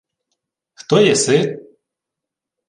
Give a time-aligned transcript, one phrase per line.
[0.79, 1.37] —Хто єси?